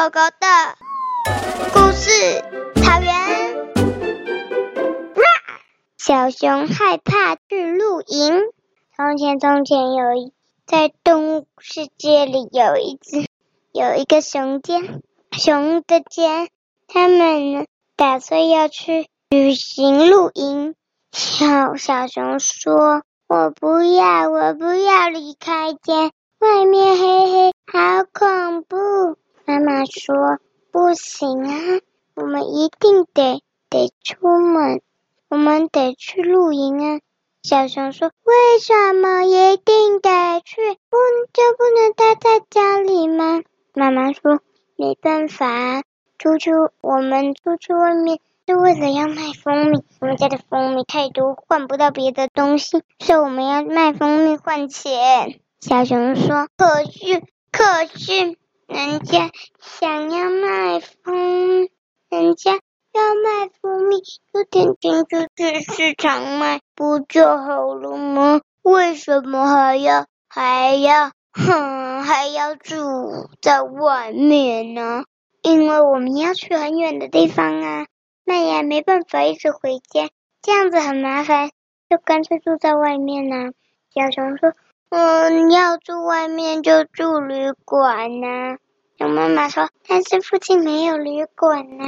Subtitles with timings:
[0.00, 0.46] 狗狗的
[1.74, 2.10] 故事，
[2.76, 3.12] 草原。
[5.98, 8.40] 小熊害怕去露营。
[8.96, 10.32] 从前，从前有一
[10.64, 13.26] 在动物世界里有一只
[13.72, 14.80] 有一个熊家，
[15.32, 16.48] 熊的家，
[16.88, 20.76] 他们呢打算要去旅行露营。
[21.12, 29.18] 小小熊说：“我不要，我不要离开家，外面黑黑，好恐怖。”
[29.50, 30.38] 妈妈说
[30.70, 31.80] ：“不行啊，
[32.14, 34.80] 我们一定得得出门，
[35.28, 37.00] 我们得去露营啊。”
[37.42, 40.60] 小熊说：“为什么一定得去？
[40.88, 40.96] 不
[41.32, 43.42] 就不能待在家里吗？”
[43.74, 44.38] 妈妈说
[44.78, 45.82] ：“没办法，
[46.16, 58.36] 出去我们出去外面是为了要卖蜂蜜，我们家的蜂蜜太多，换不到别的东西，所以我们要卖蜂蜜换钱。”小熊说：“可是，可是。”
[58.72, 61.68] 人家想要卖蜂，
[62.08, 63.96] 人家要卖蜂蜜，
[64.32, 68.40] 就天天就去市场卖，不就好了吗？
[68.62, 72.76] 为什么还要还要哼还要住
[73.42, 75.02] 在外面呢？
[75.42, 77.86] 因为我们要去很远的地方啊，
[78.24, 80.10] 那也没办法一直回家，
[80.42, 81.50] 这样子很麻烦，
[81.88, 83.50] 就干脆住在外面呢、
[83.92, 84.52] 小熊说。
[84.90, 88.56] 嗯，要住外面就住旅馆呐、
[88.98, 91.84] 熊妈妈说：“但是附近没有旅馆呐、”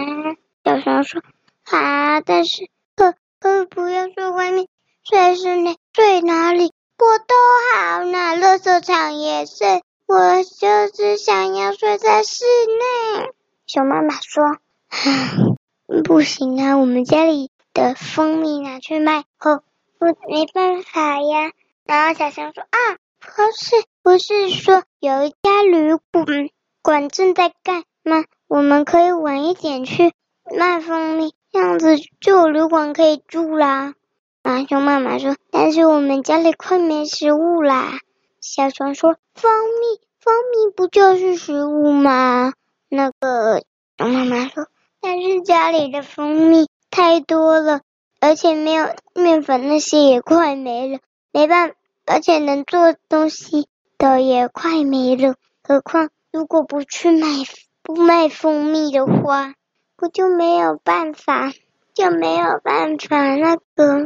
[0.64, 1.20] 小熊说
[1.69, 4.69] ：“啊，但是可可不要睡外面，
[5.03, 7.34] 睡室内，睡哪里我都
[7.75, 8.36] 好呢。
[8.36, 9.64] 垃圾场也是，
[10.06, 13.33] 我就是想要睡在室内。”
[13.67, 14.58] 熊妈妈说
[16.05, 19.64] ：“不行啊，我们家里的蜂蜜拿去卖，哦，
[19.98, 21.50] 我没办法呀。”
[21.93, 22.79] 然后小熊说：“啊，
[23.21, 26.25] 不是，不是说有一家旅馆
[26.81, 28.25] 馆正在盖吗？
[28.48, 30.15] 我们可以晚一点去
[30.57, 33.93] 卖蜂蜜，这样子就有旅馆可以住啦。”
[34.43, 37.98] 啊，熊妈妈说：“但是我们家里快没食物啦。”
[38.41, 42.55] 小熊说：“蜂蜜，蜂蜜不就是食物吗？”
[42.89, 43.63] 那个
[43.98, 44.67] 熊妈妈说
[45.03, 47.83] ：“但是家里的蜂蜜太多了，
[48.19, 50.98] 而且没有面粉，那些也快没了。”
[51.35, 51.74] 没办法，
[52.05, 53.68] 而且能做东西
[53.98, 55.35] 的也快没了。
[55.63, 57.27] 何况如果不去卖
[57.83, 59.55] 不卖蜂蜜的话，
[59.98, 61.52] 我就没有办法，
[61.95, 64.05] 就没有办法那个，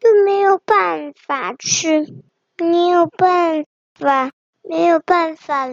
[0.00, 2.06] 就没有办法吃，
[2.56, 3.64] 没有办
[3.98, 4.30] 法，
[4.62, 5.68] 没有办法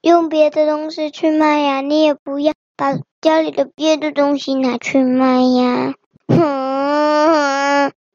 [0.00, 1.80] 用别的东西去卖呀。
[1.80, 5.94] 你也不要把家里的别的东西拿去卖呀。
[6.28, 6.70] 哼。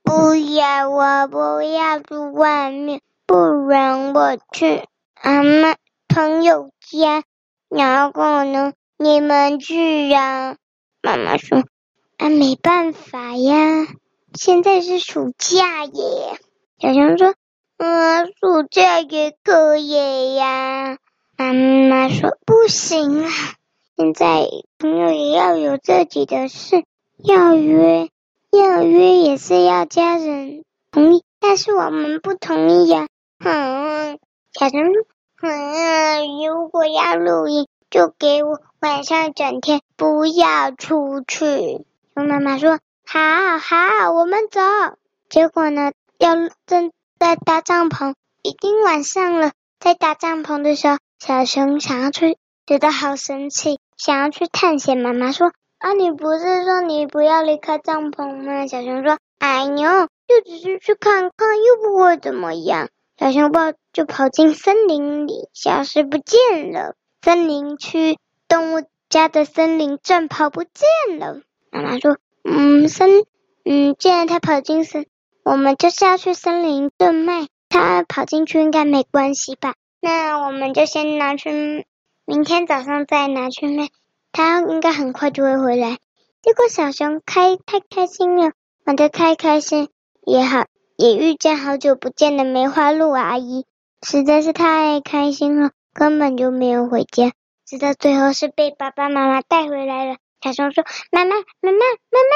[0.08, 3.36] 不要，我不要住外面，不
[3.68, 4.86] 然我去
[5.22, 5.76] 阿妈
[6.08, 7.24] 朋友家，
[7.68, 10.56] 然后呢，你们去呀。
[11.02, 11.66] 妈妈说
[12.18, 13.86] ：“啊，没办法呀，
[14.34, 16.40] 现在是暑假耶。”
[16.80, 17.36] 小熊说
[17.76, 20.98] ：“嗯，暑假也可以呀。”
[21.36, 23.30] 妈妈说：“不行啊，
[23.98, 24.48] 现在
[24.80, 26.86] 朋友也要有自己的事
[27.18, 28.08] 要约。”
[28.58, 33.08] 要约也是要家人同意，但是我们不同意呀。
[33.40, 34.18] 嗯，
[34.52, 34.80] 小熊
[35.42, 41.86] ：“嗯，如果要露营，就给我晚上整天不要出去。”
[42.16, 44.60] 熊妈妈说：“好好，我们走。”
[45.30, 46.36] 结果呢，要
[46.66, 49.52] 正在搭帐篷，已经晚上了。
[49.80, 54.98] 在搭帐篷的时候，小熊想要去，觉得好神奇，想要去探险。
[54.98, 55.52] 妈妈说。
[55.80, 58.66] 啊，你不是说你不要离开帐篷吗？
[58.66, 62.90] 小熊说：“哎呦，就只是去看看，又不会怎么样。”
[63.20, 66.96] 小熊抱就跑进森林里，消失不见了。
[67.22, 68.18] 森林区
[68.48, 71.42] 动物家的森林正跑不见了。
[71.72, 73.24] 妈妈说：“嗯，森，
[73.64, 75.06] 嗯，既然他跑进森，
[75.44, 77.48] 我们就是要去森林镇卖。
[77.70, 79.76] 他跑进去应该没关系吧？
[80.00, 81.86] 那我们就先拿去，
[82.26, 83.90] 明天早上再拿去卖。”
[84.38, 85.98] 他应该很快就会回来。
[86.44, 88.52] 结果小熊开太开心了，
[88.86, 89.90] 玩的太开心
[90.28, 93.66] 也好，也遇见好久不见的梅花鹿阿姨，
[94.04, 97.32] 实在是太开心了，根本就没有回家。
[97.66, 100.18] 直到最后是被爸爸妈妈带回来了。
[100.40, 102.36] 小熊说：“妈妈，妈妈，妈妈，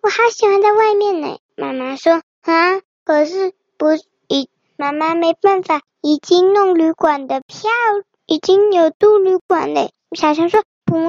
[0.00, 3.86] 我好喜欢在外面呢。”妈妈说：“啊，可是不
[4.28, 7.68] 已，妈妈没办法，已经弄旅馆的票，
[8.26, 10.62] 已经有住旅馆嘞。”小熊说。
[10.92, 11.08] 不要，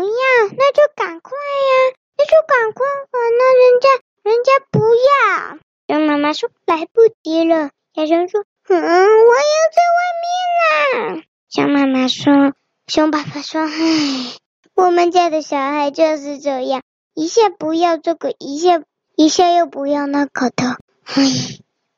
[0.56, 3.20] 那就赶快呀，那就赶快还！
[3.38, 3.90] 那人家
[4.24, 5.60] 人家不要。
[5.90, 7.70] 熊妈妈说来不及了。
[7.94, 12.54] 小熊说：“嗯，我要在外面啦。”熊妈妈说
[12.88, 14.38] ：“熊爸爸说，唉，
[14.74, 16.82] 我们家的小孩就是这样，
[17.14, 18.82] 一下不要这个，一下
[19.18, 20.78] 一下又不要那个的。
[21.04, 21.24] 唉，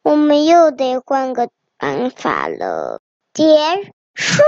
[0.01, 2.99] 我们又得换个办法了。
[3.31, 4.41] 结束。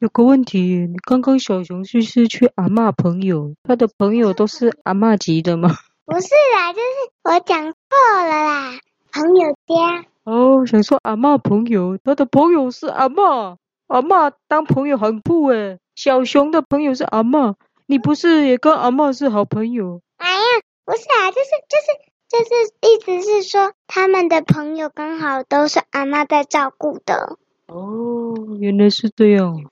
[0.00, 3.54] 有个问题，你刚刚小熊是不是去阿嬷朋友？
[3.64, 5.70] 他的朋友都是阿嬷级的吗？
[6.04, 6.84] 不是啦，就是
[7.22, 8.78] 我讲错了啦，
[9.12, 10.04] 朋友家。
[10.24, 13.56] 哦，想说阿嬷朋友，他的朋友是阿嬷，
[13.86, 15.78] 阿嬷当朋友很酷诶。
[15.94, 17.54] 小熊的朋友是阿嬷，
[17.86, 20.02] 你不是也跟阿嬷是好朋友？
[20.18, 20.40] 哎呀，
[20.84, 21.86] 不是啊，就是就是
[22.28, 22.50] 就是，
[22.82, 27.38] 意思是说他们的朋友刚好都是阿嬷在照顾的。
[27.68, 29.62] 哦，原来是这样。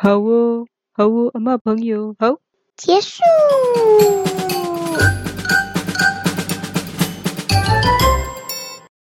[0.00, 2.38] 好哦，好哦，阿嬷朋友，好，
[2.76, 3.20] 结束。